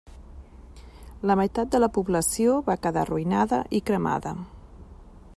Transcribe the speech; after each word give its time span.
La 1.31 1.35
meitat 1.41 1.75
de 1.75 1.81
la 1.83 1.89
població 1.97 2.55
va 2.69 2.77
quedar 2.85 3.03
arruïnada 3.05 3.59
i 3.81 3.83
cremada. 3.91 4.33